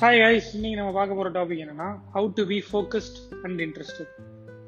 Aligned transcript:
Hi 0.00 0.20
hi 0.20 0.40
இன்னைக்கு 0.54 0.80
நம்ம 0.80 0.92
பார்க்க 0.92 1.14
போகிற 1.14 1.44
டாபிக் 1.44 1.68
என்னன்னா 1.68 1.98
how 2.14 2.30
to 2.34 2.46
be 2.46 2.64
focused 2.72 3.42
and 3.42 3.60
interested 3.60 4.08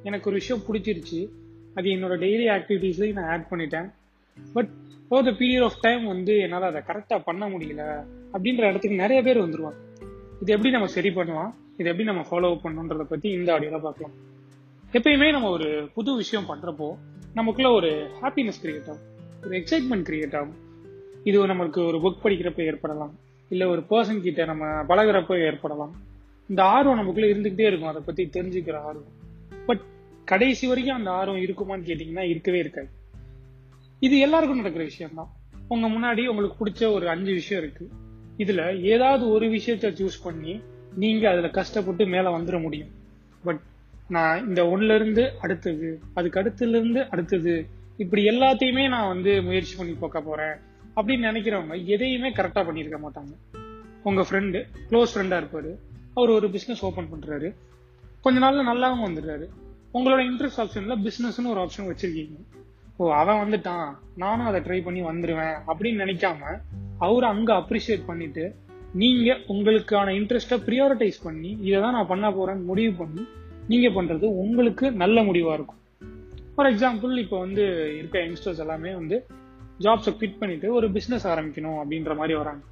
எனக்கு 0.03 0.31
ஒரு 0.31 0.39
விஷயம் 0.39 0.63
பிடிச்சிருச்சு. 0.69 1.29
அது 1.75 1.91
என்னோட 1.91 2.23
டெய்லி 2.23 2.47
ஆக்டிவிட்டீஸ்லையும் 2.57 3.13
நான் 3.13 3.25
ஆட் 3.25 3.47
பண்ணிட்டேன். 3.51 3.93
But 4.53 4.69
over 5.09 5.25
the 5.25 5.45
period 5.45 5.63
of 5.63 5.81
time 5.81 6.07
வந்து 6.07 6.39
என்னால் 6.39 6.63
அதை 6.63 6.83
கரெக்டாக 6.87 7.23
பண்ண 7.25 7.49
முடியல 7.49 8.05
அப்படின்ற 8.33 8.59
இடத்துக்கு 8.59 8.97
நிறைய 8.97 9.23
பேர் 9.23 9.39
வந்துருவாங்க. 9.39 9.79
இது 10.43 10.53
எப்படி 10.53 10.71
நம்ம 10.71 10.87
சரி 10.87 11.11
பண்ணலாம்? 11.11 11.57
இது 11.77 11.91
எப்படி 11.91 12.05
நம்ம 12.05 12.27
ஃபாலோ 12.31 12.61
பண்ணுன்றதை 12.65 13.03
பற்றி 13.03 13.31
இந்த 13.31 13.59
ஆடியோவில் 13.59 13.81
பார்க்கலாம். 13.81 14.15
எப்பயுமே 14.93 15.31
நம்ம 15.31 15.51
ஒரு 15.51 15.89
புது 15.95 16.17
விஷயம் 16.17 16.49
பண்ணுறப்போ 16.49 16.95
நமக்குள்ள 17.35 17.71
ஒரு 17.71 18.11
ஹாப்பினஸ் 18.23 18.61
கிரியேட் 18.63 18.91
ஆகும். 18.91 18.99
ஒரு 19.45 19.59
எக்ஸைட்மெண்ட் 19.59 20.09
கிரியேட் 20.09 20.37
ஆகும். 20.37 20.55
இது 21.25 21.47
நம்மளுக்கு 21.47 21.87
ஒரு 21.87 21.99
புக் 21.99 22.27
படிக்கிறப்ப 22.27 22.65
ஏற்படலாம். 22.65 23.22
இல்லை 23.53 23.67
ஒரு 23.67 23.83
பர்சன் 23.91 24.21
கிட்ட 24.21 24.45
நம்ம 24.45 24.65
பழகிறப்போ 24.65 25.45
ஏற்படலாம். 25.45 25.95
இந்த 26.49 26.63
ஆர்வம் 26.63 26.97
நமக்குள்ள 26.97 27.29
இருந்துகிட்டே 27.31 27.61
இருக்கும். 27.61 27.89
அதை 27.89 28.03
பத்தி 28.07 28.31
தெரிஞ்சுக்கிற 28.33 28.75
ஆர்வம். 28.75 29.05
பட் 29.67 29.81
கடைசி 30.25 30.69
வரைக்கும் 30.69 30.97
அந்த 30.97 31.11
ஆர்வம் 31.11 31.37
இருக்குமான்னு 31.37 31.87
கேட்டிங்கன்னா 31.87 32.21
இருக்கவே 32.21 32.59
இருக்காது. 32.59 32.89
இது 34.01 34.19
எல்லாருக்கும் 34.19 34.57
நடக்கிற 34.57 34.85
விஷயம் 34.85 35.15
தான் 35.15 35.29
உங்க 35.69 35.89
முன்னாடி 35.89 36.27
உங்களுக்கு 36.27 36.65
பிடிச்ச 36.65 36.93
ஒரு 36.93 37.09
அஞ்சு 37.09 37.33
விஷயம் 37.33 37.63
இருக்கு. 37.63 37.89
இதுல 38.37 38.81
ஏதாவது 38.81 39.29
ஒரு 39.29 39.49
விஷயத்த 39.49 39.93
சூஸ் 40.01 40.23
பண்ணி 40.25 40.61
நீங்க 40.95 41.31
அதுல 41.31 41.49
கஷ்டப்பட்டு 41.49 42.07
மேல 42.07 42.39
வந்துட 42.39 42.61
முடியும். 42.61 42.91
பட் 43.45 43.61
நான் 44.09 44.49
இந்த 44.49 44.65
ஒன்றுலேருந்து 44.65 44.95
இருந்து 44.95 45.31
அடுத்தது 45.41 46.01
அதுக்கு 46.15 46.41
அடுத்துல 46.41 46.69
இருந்து 46.69 47.11
அடுத்தது 47.11 47.67
இப்படி 47.97 48.25
எல்லாத்தையுமே 48.25 48.89
நான் 48.89 49.09
வந்து 49.09 49.43
முயற்சி 49.43 49.77
பண்ணி 49.77 49.93
பார்க்க 49.93 50.21
போறேன். 50.21 50.71
அப்படின்னு 50.97 51.29
நினைக்கிறவங்க 51.31 51.77
எதையுமே 51.95 52.31
கரெக்டாக 52.39 52.65
பண்ணியிருக்க 52.69 52.99
மாட்டாங்க. 53.05 53.33
உங்கள் 54.09 54.27
ஃப்ரெண்டு 54.29 54.61
க்ளோஸ் 54.91 55.13
ஃப்ரெண்டாக 55.15 55.41
இருப்பார். 55.43 55.71
அவர் 56.17 56.31
ஒரு 56.39 56.47
பிஸ்னஸ் 56.55 56.83
ஓப்பன் 56.89 57.11
பண்ணுறாரு 57.13 57.51
கொஞ்ச 58.25 58.39
நாளில் 58.45 58.69
நல்லாவும் 58.71 59.05
வந்துடுறாரு. 59.07 59.47
உங்களோட 59.97 60.21
இன்ட்ரெஸ்ட் 60.31 60.61
ஆப்ஷனில் 60.63 61.01
பிஸ்னஸ்னு 61.07 61.53
ஒரு 61.55 61.61
ஆப்ஷன் 61.65 61.89
வச்சிருக்கீங்க. 61.91 62.39
ஓ 62.97 63.13
அவன் 63.21 63.41
வந்துட்டான். 63.43 63.89
நானும் 64.23 64.49
அதை 64.51 64.61
ட்ரை 64.67 64.79
பண்ணி 64.87 65.01
வந்துடுவேன் 65.11 65.57
அப்படின்னு 65.71 66.03
நினைக்காம 66.05 66.41
அவர் 67.07 67.25
அங்கே 67.33 67.53
அப்ரிஷியேட் 67.61 68.09
பண்ணிட்டு 68.11 68.45
நீங்கள் 69.03 69.43
உங்களுக்கான 69.53 70.13
இன்ட்ரெஸ்ட்டை 70.21 70.59
ப்ரியாரிட்டைஸ் 70.67 71.19
பண்ணி 71.27 71.51
இதை 71.69 71.79
தான் 71.85 71.97
நான் 71.97 72.11
பண்ண 72.11 72.27
போகிறேன்னு 72.31 72.69
முடிவு 72.71 72.93
பண்ணி 73.03 73.23
நீங்கள் 73.71 73.95
பண்ணுறது 73.97 74.27
உங்களுக்கு 74.43 74.87
நல்ல 75.03 75.23
முடிவாக 75.29 75.57
இருக்கும். 75.59 75.81
ஃபார் 76.55 76.69
எக்ஸாம்பிள் 76.73 77.13
இப்போ 77.25 77.39
வந்து 77.39 77.65
இருக்க 78.01 78.17
யங்ஸ்டர்ஸ் 78.25 78.63
எல்லாமே 78.65 78.91
வந்து 79.01 79.19
ஜாப்ஸை 79.83 80.11
குவிட் 80.13 80.39
பண்ணிட்டு 80.39 80.75
ஒரு 80.75 80.91
பிஸ்னஸ் 80.91 81.27
ஆரம்பிக்கணும் 81.35 81.79
அப்படின்ற 81.83 82.17
மாதிரி 82.17 82.35
வராங்க. 82.41 82.65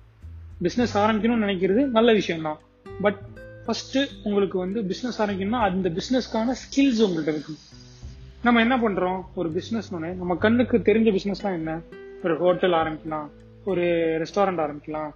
பிஸ்னஸ் 0.63 0.95
ஆரம்பிக்கணும்னு 0.95 1.47
நினைக்கிறது 1.47 1.85
நல்ல 1.99 2.13
விஷயம் 2.13 2.43
தான் 2.43 2.59
பட் 3.01 3.21
ஃபர்ஸ்ட் 3.67 3.99
உங்களுக்கு 4.23 4.59
வந்து 4.59 4.81
பிஸ்னஸ் 4.83 5.19
ஆரம்பிக்கணும்னா 5.19 5.61
அந்த 5.69 5.89
பிஸ்னஸ்க்கான 5.89 6.55
ஸ்கில்ஸ் 6.63 7.03
உங்கள்கிட்ட 7.07 7.33
இருக்கு. 7.35 7.55
நம்ம 8.43 8.61
என்ன 8.61 8.77
பண்றோம்? 8.77 9.21
ஒரு 9.35 9.49
பிசினஸ் 9.51 9.95
நம்ம 9.95 10.35
கண்ணுக்கு 10.35 10.79
தெரிஞ்ச 10.79 11.19
பிசினஸ்லாம் 11.19 11.59
என்ன? 11.61 11.81
ஒரு 12.25 12.39
ஹோட்டல் 12.39 12.73
ஆரம்பிக்கலாம் 12.73 13.29
ஒரு 13.65 13.83
ரெஸ்டாரண்ட் 14.23 14.63
ஆரம்பிக்கலாம் 14.67 15.11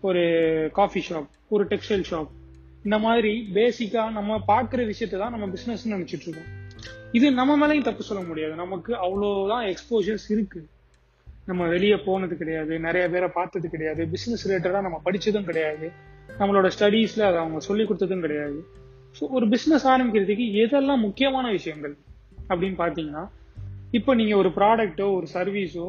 ஒரு 0.00 0.22
காஃபி 0.72 1.04
ஷாப் 1.08 1.28
ஒரு 1.48 1.64
டெக்ஸ்டைல் 1.64 2.04
ஷாப் 2.10 2.28
இந்த 2.84 2.98
மாதிரி 2.98 3.32
பேசிக்கா 3.54 4.10
நம்ம 4.10 4.38
பார்க்குற 4.48 4.86
விஷயத்தை 4.86 5.22
தான் 5.22 5.30
நம்ம 5.30 5.46
பிசினஸ் 5.46 5.88
நினைச்சிட்டு 5.88 6.26
இருக்கோம். 6.26 6.50
இது 7.12 7.32
நம்ம 7.32 7.52
மேலேயும் 7.60 7.82
தப்பு 7.82 8.02
சொல்ல 8.02 8.24
முடியாது. 8.24 8.54
நமக்கு 8.54 8.92
அவ்வளோதான் 8.94 9.74
எக்ஸ்போஜர்ஸ் 9.74 10.26
இருக்கு. 10.28 10.68
நம்ம 11.46 11.66
வெளியே 11.68 11.96
போனது 11.96 12.34
கிடையாது 12.36 12.74
நிறைய 12.78 13.04
பேரை 13.08 13.28
பார்த்தது 13.28 13.68
கிடையாது 13.68 14.02
பிசினஸ் 14.06 14.44
ரிலேட்டடாக 14.48 14.84
நம்ம 14.86 15.00
படிச்சதும் 15.04 15.48
கிடையாது 15.50 15.86
நம்மளோட 16.38 16.68
ஸ்டடீஸ்ல 16.76 17.24
அதை 17.28 17.38
அவங்க 17.42 17.60
சொல்லி 17.60 17.84
கொடுத்ததும் 17.84 18.24
கிடையாது. 18.26 18.58
ஸோ 19.18 19.24
ஒரு 19.28 19.46
பிஸ்னஸ் 19.46 19.86
ஆரம்பிக்கிறதுக்கு 19.92 20.46
எதெல்லாம் 20.62 21.04
முக்கியமான 21.06 21.50
விஷயங்கள் 21.50 21.94
அப்படின்னு 22.48 22.78
பார்த்தீங்கன்னா 22.82 23.24
இப்போ 23.90 24.14
நீங்கள் 24.14 24.38
ஒரு 24.38 24.48
ப்ராடக்ட்டோ 24.48 25.06
ஒரு 25.16 25.26
சர்வீஸோ 25.34 25.86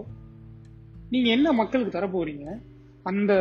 நீங்கள் 1.09 1.34
என்ன 1.38 1.52
மக்களுக்கு 1.52 1.91
தர 1.91 2.07
போறீங்க? 2.07 2.46
அந்த 3.03 3.34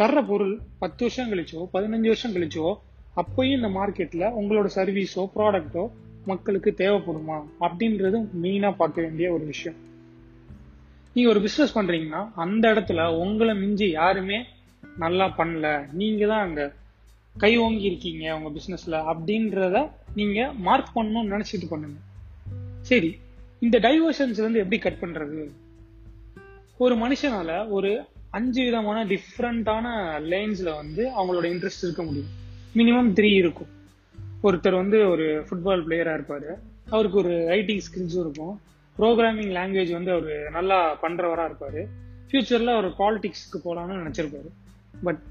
தர்ற 0.00 0.26
பொருள் 0.26 0.54
பத்து 0.78 1.02
வருஷம் 1.04 1.30
கழிச்சோ 1.32 1.60
பதினஞ்சு 1.74 2.10
வருஷம் 2.12 2.34
கழிச்சோ 2.34 2.66
அப்பயும் 3.16 3.56
இந்த 3.58 3.68
மார்க்கெட்ல 3.68 4.24
உங்களோட 4.40 4.68
சர்வீஸோ 4.74 5.22
ப்ராடக்ட்டோ 5.36 5.84
மக்களுக்கு 6.26 6.74
தேவைப்படுமா? 6.78 7.38
அப்படின்றது 7.60 8.18
மெயினாக 8.42 8.74
பார்க்க 8.76 9.02
வேண்டிய 9.02 9.32
ஒரு 9.32 9.44
விஷயம். 9.44 9.78
நீங்க 11.16 11.30
ஒரு 11.30 11.40
பிசினஸ் 11.40 11.78
பண்றீங்கன்னா 11.78 12.30
அந்த 12.34 12.68
இடத்துல 12.68 13.16
உங்களை 13.16 13.54
மிஞ்சி 13.54 13.90
யாருமே 13.90 14.44
நல்லா 14.96 15.26
பண்ணல. 15.26 15.92
நீங்க 15.92 16.26
தான் 16.26 16.42
அங்க 16.42 16.72
கை 17.38 17.56
ஓங்கி 17.56 17.82
இருக்கீங்க 17.82 18.38
உங்க 18.38 18.60
பிசினஸ்ல 18.60 18.90
அப்படின்றத 18.90 19.90
நீங்க 20.14 20.52
மார்க் 20.52 20.96
பண்ணணும்னு 20.96 21.30
நினைச்சிட்டு 21.30 21.66
பண்ணுங்க. 21.68 21.98
சரி 22.80 23.18
இந்த 23.60 23.78
டைவர்ஷன்ஸ் 23.78 24.40
வந்து 24.40 24.58
எப்படி 24.58 24.78
கட் 24.78 24.98
பண்றது? 25.00 25.50
ஒரு 26.76 26.94
மனுஷனால 26.94 27.68
ஒரு 27.68 28.04
அஞ்சு 28.30 28.64
விதமான 28.64 29.04
டிஃப்ரெண்டான 29.04 29.86
லைன்ஸ்ல 30.24 30.74
வந்து 30.74 31.08
அவங்களோட 31.08 31.46
இன்ட்ரெஸ்ட் 31.46 31.82
இருக்க 31.82 32.02
முடியும். 32.02 32.32
மினிமம் 32.74 33.18
த்ரீ 33.18 33.34
இருக்கும். 33.34 33.68
ஒருத்தர் 34.42 34.74
வந்து 34.74 35.08
ஒரு 35.08 35.44
ஃபுட்பால் 35.50 35.88
பிளேயரா 35.88 36.18
இருப்பாரு. 36.18 36.54
அவருக்கு 36.90 37.18
ஒரு 37.18 37.46
ரைட்டிங் 37.46 37.80
ஸ்கில்ஸும் 37.80 38.20
இருக்கும். 38.20 38.60
ப்ரோக்ராமிங் 38.98 39.52
லாங்குவேஜ் 39.58 39.92
வந்து 39.98 40.12
அவர் 40.16 40.36
நல்லா 40.58 40.78
பண்ணுறவராக 41.02 41.48
இருப்பார். 41.50 41.80
ஃப்யூச்சரில் 42.28 42.76
அவர் 42.76 42.88
பாலிடிக்ஸ்க்கு 43.00 43.58
போகலான்னு 43.64 43.98
நினச்சிருப்பாரு. 44.02 44.50
பட் 45.06 45.22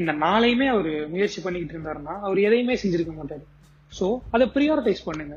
இந்த 0.00 0.12
நாளையுமே 0.26 0.66
அவர் 0.74 0.92
முயற்சி 1.14 1.40
பண்ணிக்கிட்டு 1.42 1.74
இருந்தாருன்னா 1.76 2.14
அவர் 2.26 2.38
எதையுமே 2.48 2.74
செஞ்சிருக்க 2.82 3.14
மாட்டார். 3.16 3.44
ஸோ 3.98 4.06
அதை 4.30 4.46
ப்ரியாரிட்டைஸ் 4.54 5.02
பண்ணுங்க. 5.08 5.36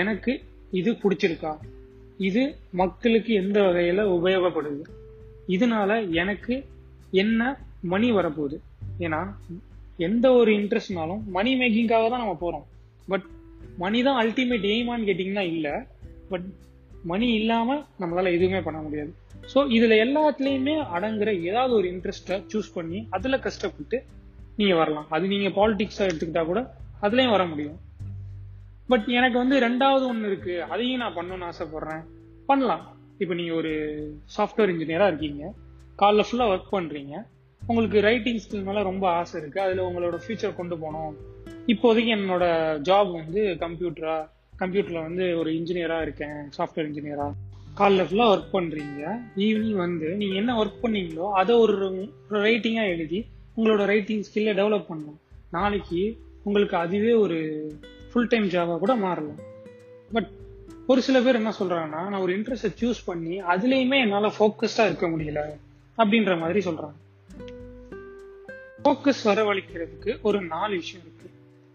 எனக்கு 0.00 0.32
இது 0.78 0.90
பிடிச்சிருக்கா? 1.02 1.52
இது 2.28 2.42
மக்களுக்கு 2.80 3.32
எந்த 3.42 3.58
வகையில் 3.62 4.02
உபயோகப்படுது? 4.16 4.82
இதனால 5.56 5.90
எனக்கு 6.22 6.54
என்ன 7.22 7.40
மணி 7.92 8.08
வரப்போகுது? 8.12 8.56
ஏன்னா 9.04 9.20
எந்த 10.08 10.26
ஒரு 10.32 10.50
இன்ட்ரெஸ்ட்னாலும் 10.52 11.22
மணி 11.36 11.52
மேக்கிங்காக 11.60 12.08
தான் 12.10 12.22
நம்ம 12.24 12.34
போகிறோம் 12.40 12.66
பட் 13.12 13.26
மணி 13.76 13.98
தான் 14.02 14.18
அல்டிமேட் 14.22 14.66
எய்மான்னு 14.74 15.08
கேட்டிங்கன்னா 15.08 15.44
இல்லை. 15.54 15.74
பட் 16.32 16.48
மணி 17.04 17.32
இல்லாமல் 17.32 17.84
நம்மளால 18.00 18.32
எதுவுமே 18.32 18.60
பண்ண 18.60 18.80
முடியாது. 18.80 19.14
ஸோ 19.54 19.56
இதுல 19.56 19.94
எல்லாத்துலேயுமே 19.94 20.86
அடங்குற 20.94 21.42
ஏதாவது 21.42 21.74
ஒரு 21.74 21.88
இன்ட்ரெஸ்ட்டை 21.88 22.44
சூஸ் 22.52 22.72
பண்ணி 22.74 23.06
அதுல 23.10 23.38
கஷ்டப்பட்டு 23.38 24.04
நீங்க 24.56 24.74
வரலாம். 24.74 25.06
அது 25.10 25.26
நீங்க 25.26 25.48
பாலிடிக்ஸா 25.48 25.98
எடுத்துக்கிட்டா 25.98 26.44
கூட 26.44 26.74
அதுலயும் 27.02 27.30
வர 27.30 27.46
முடியும். 27.46 27.78
பட் 28.88 29.06
எனக்கு 29.06 29.38
வந்து 29.38 29.60
ரெண்டாவது 29.60 30.06
ஒன்று 30.06 30.26
இருக்கு. 30.26 30.62
அதையும் 30.62 30.98
நான் 30.98 31.16
பண்ணணும்னு 31.16 31.50
ஆசைப்படுறேன். 31.50 32.04
பண்ணலாம். 32.46 32.96
இப்போ 33.18 33.34
நீங்க 33.34 33.54
ஒரு 33.54 33.72
சாஃப்ட்வேர் 34.36 34.72
இன்ஜினியரா 34.72 35.06
இருக்கீங்க. 35.06 35.52
காலைல 35.98 36.24
ஃபுல்லாக 36.30 36.56
ஒர்க் 36.56 36.72
பண்றீங்க. 36.72 37.26
உங்களுக்கு 37.66 38.00
ரைட்டிங் 38.00 38.38
ஸ்கில் 38.38 38.62
மேலே 38.62 38.82
ரொம்ப 38.82 39.08
ஆசை 39.08 39.40
இருக்கு. 39.40 39.60
அதில் 39.60 39.78
உங்களோட 39.78 40.18
ஃபியூச்சர் 40.28 40.56
கொண்டு 40.56 40.78
போகணும். 40.78 41.16
இப்போதைக்கு 41.66 42.16
என்னோட 42.16 42.44
ஜாப் 42.82 43.12
வந்து 43.12 43.56
கம்ப்யூட்டரா 43.60 44.30
கம்ப்யூட்டரில் 44.60 45.02
வந்து 45.02 45.38
ஒரு 45.38 45.50
இன்ஜினியராக 45.52 46.02
இருக்கேன் 46.02 46.50
சாஃப்ட்வேர் 46.58 46.88
இன்ஜினியராக 46.90 47.32
காலைல 47.78 48.04
ஃபுல்லாக 48.04 48.32
ஒர்க் 48.34 48.52
பண்ணுறீங்க 48.52 49.20
ஈவினிங் 49.36 49.76
வந்து 49.76 50.08
நீங்கள் 50.08 50.36
என்ன 50.36 50.64
ஒர்க் 50.64 50.80
பண்ணீங்களோ 50.82 51.30
அதை 51.32 51.54
ஒரு 51.54 52.08
ரைட்டிங்காக 52.30 52.88
எழுதி 52.88 53.26
உங்களோட 53.56 53.84
ரைட்டிங் 53.84 54.22
ஸ்கில்லை 54.22 54.54
டெவலப் 54.56 54.88
பண்ணலாம் 54.88 55.20
நாளைக்கு 55.50 56.18
உங்களுக்கு 56.42 56.76
அதுவே 56.76 57.12
ஒரு 57.12 57.38
ஃபுல் 58.12 58.26
டைம் 58.26 58.46
ஜாபாக 58.48 58.78
கூட 58.78 58.94
மாறலாம். 58.94 59.38
பட் 60.12 60.28
ஒரு 60.86 61.02
சில 61.02 61.20
பேர் 61.20 61.34
என்ன 61.34 61.52
சொல்கிறாங்கன்னா 61.58 62.08
நான் 62.08 62.14
ஒரு 62.14 62.38
இன்ட்ரெஸ்ட்டை 62.38 62.70
சூஸ் 62.80 63.00
பண்ணி 63.04 63.42
அதுலேயுமே 63.42 64.00
என்னால் 64.00 64.34
ஃபோக்கஸ்டாக 64.38 64.86
இருக்க 64.86 65.08
முடியல 65.08 65.42
அப்படின்ற 65.98 66.38
மாதிரி 66.38 66.70
சொல்கிறாங்க 66.70 66.98
ஃபோக்கஸ் 68.82 69.22
வரவழைக்கிறதுக்கு 69.24 70.20
ஒரு 70.20 70.40
நாலு 70.40 70.76
விஷயம் 70.76 71.06
இருக்குது 71.06 71.30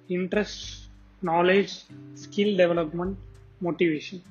interest 0.07 0.84
knowledge 1.25 1.73
skill 2.23 2.55
development 2.61 3.15
motivation 3.63 4.21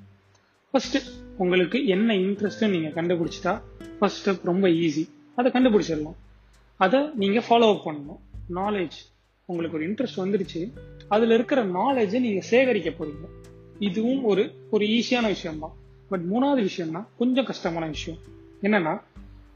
first 0.72 1.00
உங்களுக்கு 1.36 1.86
என்ன 1.86 2.14
இன்ட்ரெஸ்ட்டு 2.14 2.68
நீங்கள் 2.68 2.96
கண்டுபிடிச்சிட்டா 2.98 3.60
ஃபஸ்ட் 4.00 4.20
ஸ்டெப் 4.24 4.40
ரொம்ப 4.42 4.68
ஈஸி 4.68 5.08
அதை 5.36 5.50
கண்டுபிடிச்சிடலாம். 5.52 6.18
அதை 6.76 7.00
நீங்கள் 7.14 7.42
ஃபாலோ 7.48 7.68
அப் 7.72 7.86
பண்ணணும். 7.86 8.20
நாலேஜ் 8.54 8.96
உங்களுக்கு 9.44 9.76
ஒரு 9.76 9.86
இன்ட்ரெஸ்ட் 9.90 10.22
வந்துருச்சு 10.22 10.72
அதில் 11.08 11.30
இருக்கிற 11.30 11.64
நாலேஜை 11.64 12.20
நீங்கள் 12.20 12.48
சேகரிக்க 12.50 12.90
போறீங்க. 12.90 13.26
இதுவும் 13.78 14.24
ஒரு 14.24 14.42
ஒரு 14.70 14.86
ஈஸியான 14.86 15.26
விஷயம் 15.26 15.58
தான் 15.58 15.74
பட் 16.08 16.24
மூணாவது 16.32 16.68
விஷயம்னா 16.68 17.04
கொஞ்சம் 17.18 17.44
கஷ்டமான 17.44 17.86
விஷயம். 17.86 18.20
என்னன்னா 18.62 19.00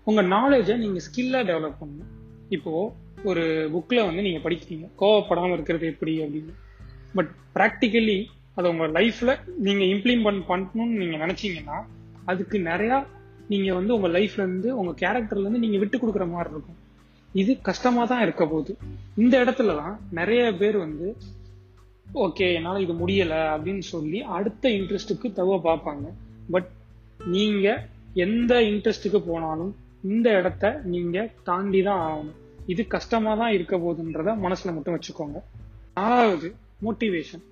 உங்கள் 0.04 0.28
நாலேஜை 0.28 0.76
நீங்கள் 0.76 1.02
ஸ்கில்லாக 1.06 1.48
டெவலப் 1.50 1.78
பண்ணணும். 1.80 2.10
இப்போது 2.48 2.92
ஒரு 3.24 3.70
புக்கில் 3.74 4.06
வந்து 4.06 4.22
நீங்கள் 4.22 4.42
படிக்கிறீங்க. 4.42 4.88
கோவப்படாமல் 4.98 5.52
இருக்கிறது 5.52 5.86
எப்படி 5.86 6.20
அப்படின்னு. 6.20 6.52
பட் 7.14 7.30
ப்ராக்டிக்கலி 7.56 8.18
அதை 8.54 8.70
உங்க 8.70 8.86
லைஃப்ல 8.86 9.30
நீங்க 9.66 9.84
இம்ப்ளிமெண்ட் 9.94 10.42
பண்ணணும்னு 10.50 10.98
நீங்க 11.02 11.16
நினைச்சீங்கன்னா 11.24 11.78
அதுக்கு 12.24 12.56
நிறைய 12.60 12.92
நீங்க 13.48 13.74
வந்து 13.74 13.94
உங்க 13.94 14.08
லைஃப்ல 14.08 14.42
இருந்து 14.46 14.70
உங்க 14.80 14.92
கேரக்டர்ல 15.02 15.44
இருந்து 15.46 15.64
நீங்க 15.64 15.78
விட்டு 15.78 15.98
கொடுக்குற 15.98 16.24
மாதிரி 16.30 16.52
இருக்கும். 16.54 16.78
இது 17.34 17.52
கஷ்டமா 17.60 18.04
தான் 18.04 18.22
இருக்க 18.22 18.46
போகுது. 18.46 18.72
இந்த 19.16 19.34
இடத்துல 19.44 19.74
தான் 19.82 19.94
நிறைய 20.10 20.42
பேர் 20.54 20.76
வந்து 20.76 21.16
ஓகே 22.24 22.46
என்னால் 22.54 22.82
இது 22.84 22.92
முடியல 22.92 23.34
அப்படின்னு 23.54 23.84
சொல்லி 23.94 24.22
அடுத்த 24.22 24.68
இன்ட்ரெஸ்ட்டுக்கு 24.68 25.28
தவ 25.32 25.56
பார்ப்பாங்க. 25.68 26.06
பட் 26.50 26.68
நீங்க 27.26 27.66
எந்த 28.14 28.60
இன்ட்ரெஸ்ட்டுக்கு 28.70 29.20
போனாலும் 29.30 29.72
இந்த 30.02 30.28
இடத்த 30.38 30.80
நீங்க 30.84 31.30
தாண்டி 31.44 31.82
தான் 31.82 32.00
ஆகணும். 32.08 32.38
இது 32.66 32.86
கஷ்டமா 32.86 33.34
தான் 33.34 33.52
இருக்க 33.52 33.76
போகுதுன்றத 33.76 34.34
மனசுல 34.46 34.72
மட்டும் 34.74 34.96
வச்சுக்கோங்க. 34.96 35.38
நாலாவது 35.94 36.48
மோட்டிவேஷன் 36.84 37.44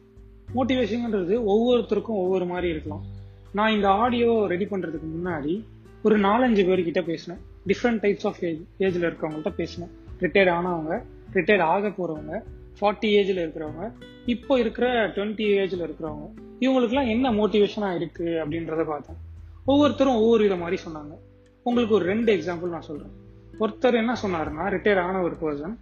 மோட்டிவேஷன்ன்றது 0.55 1.35
ஒவ்வொருத்தருக்கும் 1.53 2.21
ஒவ்வொரு 2.25 2.45
மாதிரி 2.45 2.69
இருக்கலாம். 2.69 3.05
நான் 3.53 3.75
இந்த 3.75 3.89
ஆடியோ 3.89 4.47
ரெடி 4.47 4.65
பண்ணுறதுக்கு 4.65 5.09
முன்னாடி 5.17 5.55
ஒரு 6.03 6.17
நாலஞ்சு 6.19 6.63
பேர்கிட்ட 6.69 7.03
பேசினேன். 7.05 7.41
டிஃப்ரெண்ட் 7.67 8.03
டைப்ஸ் 8.05 8.27
ஆஃப் 8.31 8.41
ஏஜ் 8.41 8.61
ஏஜில் 8.79 9.07
இருக்கவங்கள்ட்ட 9.09 9.53
பேசினேன். 9.55 9.93
ரிட்டையர்ட் 10.21 10.53
ஆனவங்க 10.59 11.03
ரிட்டையர்ட் 11.35 11.63
ஆக 11.63 11.89
போகிறவங்க 11.89 12.35
ஃபார்ட்டி 12.81 13.09
ஏஜில் 13.19 13.43
இருக்கிறவங்க 13.45 13.93
இப்போ 14.27 14.59
இருக்கிற 14.59 15.09
டுவெண்ட்டி 15.09 15.47
ஏஜில் 15.61 15.85
இருக்கிறவங்க 15.87 16.27
இவங்களுக்குலாம் 16.61 17.09
என்ன 17.09 17.33
மோட்டிவேஷனாக 17.33 17.99
இருக்குது 17.99 18.35
அப்படின்றத 18.43 18.85
பார்த்தேன். 18.87 19.19
ஒவ்வொருத்தரும் 19.65 20.15
ஒவ்வொரு 20.15 20.43
வித 20.43 20.57
மாதிரி 20.57 20.83
சொன்னாங்க. 20.87 21.15
உங்களுக்கு 21.63 21.95
ஒரு 21.95 22.05
ரெண்டு 22.05 22.31
எக்ஸாம்பிள் 22.37 22.75
நான் 22.77 22.89
சொல்கிறேன் 22.91 23.15
ஒருத்தர் 23.61 24.01
என்ன 24.03 24.13
சொன்னாருன்னா 24.23 24.65
ரிட்டையர் 24.75 25.01
ஆன 25.01 25.23
ஒரு 25.23 25.37
பர்சன் 25.41 25.75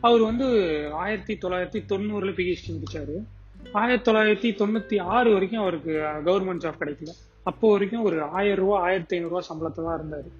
அவர் 0.00 0.20
வந்து 0.20 0.46
ஆயிரத்தி 0.92 1.34
தொள்ளாயிரத்தி 1.34 1.80
தொண்ணூறுல 1.92 2.32
பிஹெச்டி 2.38 2.72
முடிச்சாரு. 2.72 3.24
ஆயிரத்தி 3.72 4.12
தொள்ளாயிரத்தி 4.12 4.60
தொண்ணூத்தி 4.60 5.02
ஆறு 5.02 5.32
வரைக்கும் 5.32 5.60
அவருக்கு 5.60 5.92
கவர்மெண்ட் 6.24 6.64
ஜாப் 6.64 6.80
கிடைக்கல. 6.80 7.12
அப்போ 7.42 7.70
வரைக்கும் 7.70 8.02
ஒரு 8.02 8.22
ஆயிரம் 8.22 8.56
ரூபா 8.56 8.80
ஆயிரத்தி 8.80 9.18
ஐநூறுரூவா 9.18 9.40
சம்பளத்தை 9.48 9.84
தான் 9.84 10.00
இருந்தாரு. 10.00 10.30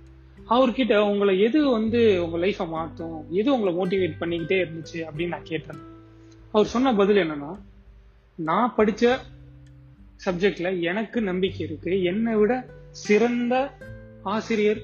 அவர்கிட்ட 0.50 0.96
உங்களை 0.98 1.40
எது 1.40 1.70
வந்து 1.70 2.24
உங்க 2.24 2.46
லைஃபை 2.46 2.68
மாற்றும் 2.68 3.26
எது 3.30 3.60
உங்களை 3.60 3.72
மோட்டிவேட் 3.76 4.22
பண்ணிக்கிட்டே 4.22 4.58
இருந்துச்சு 4.64 4.98
அப்படின்னு 5.08 5.28
நான் 5.28 5.42
கேட்டேன். 5.42 5.80
அவர் 6.52 6.66
சொன்ன 6.66 6.94
பதில் 6.94 7.16
என்னன்னா 7.16 7.58
நான் 8.34 8.74
படிச்ச 8.76 9.18
சப்ஜெக்ட்ல 10.24 10.80
எனக்கு 10.80 11.20
நம்பிக்கை 11.20 11.66
இருக்கு. 11.66 12.02
என்னை 12.02 12.34
விட 12.34 12.66
சிறந்த 12.90 13.70
ஆசிரியர் 14.22 14.80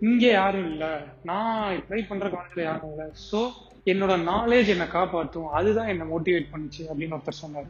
இங்கே 0.00 0.30
யாரும் 0.30 0.70
இல்லை. 0.70 0.88
நான் 1.22 1.76
ட்ரை 1.88 2.06
பண்ற 2.08 2.28
காலத்துல 2.28 2.62
யாரும் 2.62 2.90
இல்லை. 2.90 3.06
சோ 3.32 3.50
என்னோட 3.86 4.14
நாலேஜ் 4.32 4.70
என்னை 4.74 4.86
காப்பாற்றும் 4.88 5.48
அதுதான் 5.58 5.90
என்னை 5.92 6.06
மோட்டிவேட் 6.12 6.50
பண்ணுச்சு 6.52 6.82
அப்படின்னு 6.90 7.16
ஒருத்தர் 7.16 7.42
சொன்னார். 7.44 7.68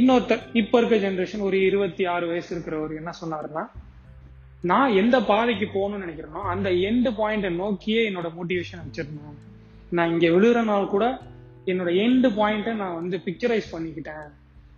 இன்னொருத்தர் 0.00 0.42
இப்போ 0.52 0.78
இருக்க 0.78 0.96
ஜென்ரேஷன் 0.96 1.46
ஒரு 1.48 1.56
இருபத்தி 1.68 2.04
ஆறு 2.06 2.26
வயசு 2.26 2.50
இருக்கிறவர் 2.54 2.92
என்ன 3.00 3.10
சொன்னாருன்னா 3.22 3.64
நான் 4.70 4.96
எந்த 5.02 5.16
பாதைக்கு 5.30 5.66
போகணும்னு 5.66 6.04
நினைக்கிறேனோ 6.04 6.42
அந்த 6.52 6.70
எண்டு 6.70 7.10
பாயிண்டை 7.18 7.50
நோக்கியே 7.56 8.10
என்னோட 8.10 8.28
மோட்டிவேஷன் 8.38 8.82
வச்சிருந்தேன். 8.84 9.38
நான் 9.96 10.12
இங்கே 10.12 10.28
விழுறனால 10.28 10.64
நாள் 10.64 10.92
கூட 10.94 11.20
என்னோட 11.66 11.90
எண்டு 12.04 12.28
பாயிண்ட்டை 12.38 12.72
நான் 12.82 12.94
வந்து 12.94 13.16
பிக்சரைஸ் 13.26 13.72
பண்ணிக்கிட்டேன். 13.74 14.28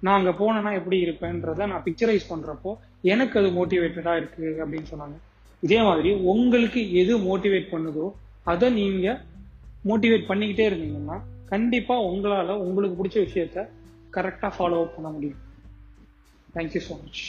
நான் 0.01 0.17
அங்கே 0.19 0.33
போனேன்னா 0.41 0.73
எப்படி 0.79 0.99
இருப்பேன்றத 1.07 1.67
நான் 1.73 1.85
பிக்சரைஸ் 1.85 2.27
பண்ணுறப்போ 2.33 2.73
எனக்கு 3.03 3.39
அது 3.41 3.49
மோட்டிவேட்டடாக 3.59 4.21
இருக்குது 4.21 4.51
அப்படின்னு 4.65 4.89
சொன்னாங்க. 4.93 5.17
இதே 5.63 5.83
மாதிரி 5.83 6.13
உங்களுக்கு 6.33 6.93
எது 7.03 7.19
மோட்டிவேட் 7.19 7.73
பண்ணுதோ 7.75 8.13
அதை 8.45 8.71
நீங்கள் 8.71 9.21
மோட்டிவேட் 9.85 10.29
பண்ணிக்கிட்டே 10.29 10.67
இருந்தீங்கன்னா 10.71 11.17
கண்டிப்பா 11.45 11.95
உங்களால 12.03 12.57
உங்களுக்கு 12.59 12.97
பிடிச்ச 13.01 13.19
விஷயத்த 13.29 13.69
கரெக்டா 14.13 14.49
ஃபாலோ 14.59 14.79
அப் 14.81 14.95
பண்ண 14.95 15.09
முடியும். 15.09 15.41
Thank you 16.55 16.81
so 16.89 17.03
much 17.03 17.23